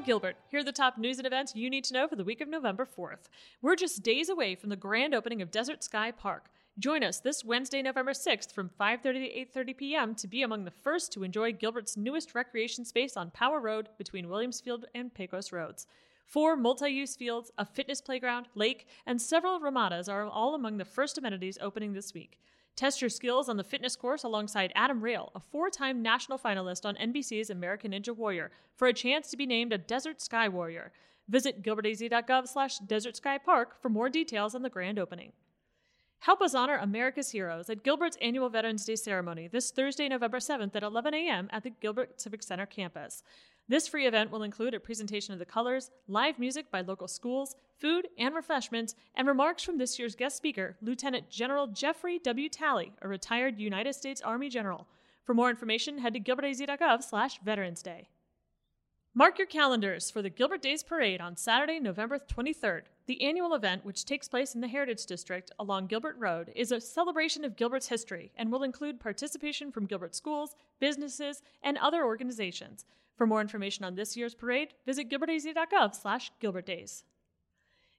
Gilbert. 0.00 0.36
Here 0.50 0.60
are 0.60 0.64
the 0.64 0.72
top 0.72 0.96
news 0.96 1.18
and 1.18 1.26
events 1.26 1.54
you 1.54 1.68
need 1.68 1.84
to 1.84 1.92
know 1.92 2.08
for 2.08 2.16
the 2.16 2.24
week 2.24 2.40
of 2.40 2.48
November 2.48 2.86
4th. 2.86 3.28
We're 3.60 3.76
just 3.76 4.02
days 4.02 4.30
away 4.30 4.54
from 4.54 4.70
the 4.70 4.76
grand 4.76 5.14
opening 5.14 5.42
of 5.42 5.50
Desert 5.50 5.84
Sky 5.84 6.10
Park. 6.10 6.46
Join 6.78 7.04
us 7.04 7.20
this 7.20 7.44
Wednesday, 7.44 7.82
November 7.82 8.12
6th 8.12 8.50
from 8.50 8.70
5:30 8.70 9.02
to 9.02 9.60
8:30 9.60 9.76
p.m. 9.76 10.14
to 10.14 10.26
be 10.26 10.40
among 10.40 10.64
the 10.64 10.70
first 10.70 11.12
to 11.12 11.22
enjoy 11.22 11.52
Gilbert's 11.52 11.98
newest 11.98 12.34
recreation 12.34 12.86
space 12.86 13.14
on 13.14 13.30
Power 13.30 13.60
Road 13.60 13.90
between 13.98 14.28
Williamsfield 14.28 14.84
and 14.94 15.12
Pecos 15.12 15.52
Roads. 15.52 15.86
Four 16.24 16.56
multi-use 16.56 17.14
fields, 17.14 17.50
a 17.58 17.66
fitness 17.66 18.00
playground, 18.00 18.48
lake, 18.54 18.86
and 19.04 19.20
several 19.20 19.60
ramadas 19.60 20.08
are 20.08 20.24
all 20.24 20.54
among 20.54 20.78
the 20.78 20.86
first 20.86 21.18
amenities 21.18 21.58
opening 21.60 21.92
this 21.92 22.14
week. 22.14 22.38
Test 22.78 23.02
your 23.02 23.10
skills 23.10 23.48
on 23.48 23.56
the 23.56 23.64
fitness 23.64 23.96
course 23.96 24.22
alongside 24.22 24.70
Adam 24.76 25.00
Rayl, 25.00 25.32
a 25.34 25.40
four 25.40 25.68
time 25.68 26.00
national 26.00 26.38
finalist 26.38 26.86
on 26.86 26.94
NBC's 26.94 27.50
American 27.50 27.90
Ninja 27.90 28.14
Warrior, 28.16 28.52
for 28.76 28.86
a 28.86 28.92
chance 28.92 29.28
to 29.30 29.36
be 29.36 29.46
named 29.46 29.72
a 29.72 29.78
Desert 29.78 30.20
Sky 30.20 30.48
Warrior. 30.48 30.92
Visit 31.26 31.64
gilbertaz.gov 31.64 32.46
slash 32.46 32.78
Desert 32.78 33.16
Sky 33.16 33.36
Park 33.36 33.82
for 33.82 33.88
more 33.88 34.08
details 34.08 34.54
on 34.54 34.62
the 34.62 34.70
grand 34.70 34.96
opening. 34.96 35.32
Help 36.20 36.42
us 36.42 36.54
honor 36.54 36.76
America's 36.76 37.30
heroes 37.30 37.70
at 37.70 37.84
Gilbert's 37.84 38.18
annual 38.20 38.48
Veterans 38.48 38.84
Day 38.84 38.96
ceremony 38.96 39.46
this 39.46 39.70
Thursday, 39.70 40.08
November 40.08 40.38
7th 40.38 40.74
at 40.74 40.82
11 40.82 41.14
a.m. 41.14 41.48
at 41.52 41.62
the 41.62 41.70
Gilbert 41.70 42.20
Civic 42.20 42.42
Center 42.42 42.66
campus. 42.66 43.22
This 43.68 43.86
free 43.86 44.06
event 44.06 44.30
will 44.30 44.42
include 44.42 44.74
a 44.74 44.80
presentation 44.80 45.32
of 45.32 45.38
the 45.38 45.44
colors, 45.44 45.90
live 46.08 46.38
music 46.38 46.70
by 46.70 46.80
local 46.80 47.06
schools, 47.06 47.54
food 47.78 48.08
and 48.18 48.34
refreshments, 48.34 48.94
and 49.14 49.28
remarks 49.28 49.62
from 49.62 49.78
this 49.78 49.98
year's 49.98 50.16
guest 50.16 50.36
speaker, 50.36 50.76
Lieutenant 50.82 51.30
General 51.30 51.66
Jeffrey 51.66 52.18
W. 52.18 52.48
Talley, 52.48 52.92
a 53.00 53.08
retired 53.08 53.58
United 53.58 53.94
States 53.94 54.20
Army 54.20 54.48
general. 54.48 54.86
For 55.24 55.34
more 55.34 55.50
information, 55.50 55.98
head 55.98 56.14
to 56.14 56.20
gilbertaz.gov 56.20 57.04
slash 57.04 57.38
Veterans 57.44 57.82
Day. 57.82 58.08
Mark 59.18 59.36
your 59.36 59.48
calendars 59.48 60.12
for 60.12 60.22
the 60.22 60.30
Gilbert 60.30 60.62
Days 60.62 60.84
Parade 60.84 61.20
on 61.20 61.34
Saturday, 61.34 61.80
November 61.80 62.20
23rd. 62.20 62.82
The 63.06 63.20
annual 63.20 63.52
event, 63.52 63.84
which 63.84 64.04
takes 64.04 64.28
place 64.28 64.54
in 64.54 64.60
the 64.60 64.68
Heritage 64.68 65.06
District 65.06 65.50
along 65.58 65.88
Gilbert 65.88 66.14
Road, 66.20 66.52
is 66.54 66.70
a 66.70 66.80
celebration 66.80 67.44
of 67.44 67.56
Gilbert's 67.56 67.88
history 67.88 68.30
and 68.36 68.52
will 68.52 68.62
include 68.62 69.00
participation 69.00 69.72
from 69.72 69.86
Gilbert 69.86 70.14
schools, 70.14 70.54
businesses, 70.78 71.42
and 71.64 71.76
other 71.78 72.04
organizations. 72.04 72.84
For 73.16 73.26
more 73.26 73.40
information 73.40 73.84
on 73.84 73.96
this 73.96 74.16
year's 74.16 74.36
parade, 74.36 74.74
visit 74.86 75.10
gilbertaz.gov 75.10 76.00
slash 76.00 76.30
gilbertdays. 76.40 77.02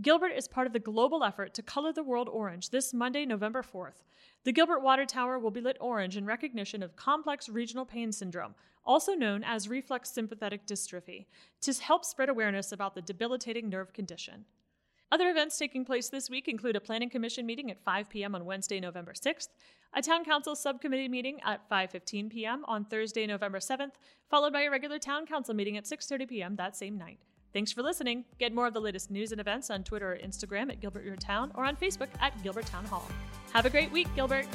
Gilbert 0.00 0.32
is 0.32 0.48
part 0.48 0.66
of 0.66 0.72
the 0.72 0.78
global 0.78 1.22
effort 1.22 1.52
to 1.54 1.62
color 1.62 1.92
the 1.92 2.02
world 2.02 2.28
orange 2.28 2.70
this 2.70 2.94
Monday, 2.94 3.26
November 3.26 3.62
4th. 3.62 4.02
The 4.44 4.52
Gilbert 4.52 4.80
Water 4.80 5.04
Tower 5.04 5.38
will 5.38 5.50
be 5.50 5.60
lit 5.60 5.76
orange 5.80 6.16
in 6.16 6.24
recognition 6.24 6.82
of 6.82 6.96
complex 6.96 7.48
regional 7.48 7.84
pain 7.84 8.10
syndrome, 8.10 8.54
also 8.86 9.12
known 9.12 9.44
as 9.44 9.68
reflex 9.68 10.10
sympathetic 10.10 10.66
dystrophy, 10.66 11.26
to 11.60 11.74
help 11.74 12.06
spread 12.06 12.30
awareness 12.30 12.72
about 12.72 12.94
the 12.94 13.02
debilitating 13.02 13.68
nerve 13.68 13.92
condition. 13.92 14.46
Other 15.12 15.28
events 15.28 15.58
taking 15.58 15.84
place 15.84 16.08
this 16.08 16.30
week 16.30 16.48
include 16.48 16.74
a 16.74 16.80
Planning 16.80 17.10
Commission 17.10 17.44
meeting 17.44 17.70
at 17.70 17.84
5 17.84 18.08
p.m. 18.08 18.34
on 18.34 18.46
Wednesday, 18.46 18.80
November 18.80 19.12
6th, 19.12 19.48
a 19.92 20.00
Town 20.00 20.24
Council 20.24 20.56
Subcommittee 20.56 21.08
meeting 21.08 21.38
at 21.44 21.68
5:15 21.68 22.30
p.m. 22.30 22.64
on 22.66 22.86
Thursday, 22.86 23.26
November 23.26 23.58
7th, 23.58 23.92
followed 24.30 24.54
by 24.54 24.62
a 24.62 24.70
regular 24.70 24.98
Town 24.98 25.26
Council 25.26 25.52
meeting 25.52 25.76
at 25.76 25.84
6:30 25.84 26.28
p.m. 26.28 26.56
that 26.56 26.74
same 26.74 26.96
night. 26.96 27.18
Thanks 27.52 27.70
for 27.70 27.82
listening. 27.82 28.24
Get 28.38 28.54
more 28.54 28.66
of 28.66 28.72
the 28.72 28.80
latest 28.80 29.10
news 29.10 29.30
and 29.32 29.40
events 29.40 29.70
on 29.70 29.84
Twitter 29.84 30.12
or 30.12 30.16
Instagram 30.16 30.70
at 30.70 30.80
Gilbert 30.80 31.04
Your 31.04 31.16
Town 31.16 31.52
or 31.54 31.64
on 31.64 31.76
Facebook 31.76 32.08
at 32.20 32.40
Gilbert 32.42 32.66
Town 32.66 32.84
Hall. 32.86 33.06
Have 33.52 33.66
a 33.66 33.70
great 33.70 33.92
week, 33.92 34.08
Gilbert. 34.14 34.46